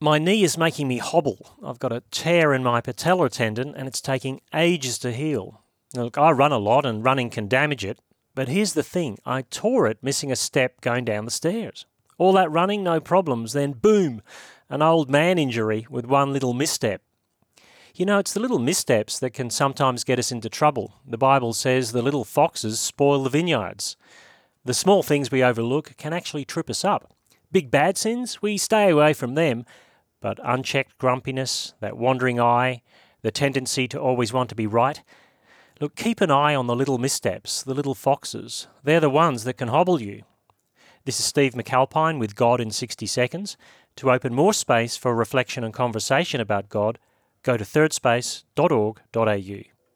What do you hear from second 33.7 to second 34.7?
to always want to be